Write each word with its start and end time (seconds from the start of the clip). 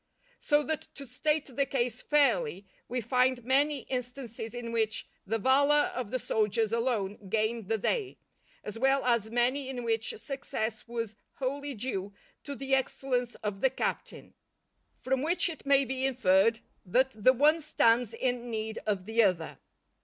So 0.39 0.63
that 0.63 0.87
to 0.95 1.05
state 1.05 1.45
the 1.55 1.67
case 1.67 2.01
fairly, 2.01 2.65
we 2.87 3.01
find 3.01 3.43
many 3.45 3.81
instances 3.83 4.55
in 4.55 4.71
which 4.71 5.07
the 5.27 5.37
valour 5.37 5.91
of 5.93 6.09
the 6.09 6.17
soldiers 6.17 6.73
alone 6.73 7.29
gained 7.29 7.67
the 7.67 7.77
day, 7.77 8.17
as 8.63 8.79
well 8.79 9.05
as 9.05 9.29
many 9.29 9.69
in 9.69 9.83
which 9.83 10.15
success 10.17 10.87
was 10.87 11.15
wholly 11.33 11.75
due 11.75 12.15
to 12.45 12.55
the 12.55 12.73
excellence 12.73 13.35
of 13.45 13.61
the 13.61 13.69
captain. 13.69 14.33
From 14.97 15.21
which 15.21 15.47
it 15.47 15.67
may 15.67 15.85
be 15.85 16.07
inferred 16.07 16.61
that 16.83 17.11
the 17.11 17.33
one 17.33 17.61
stands 17.61 18.15
in 18.15 18.49
need 18.49 18.79
of 18.87 19.05
the 19.05 19.21
other. 19.21 19.59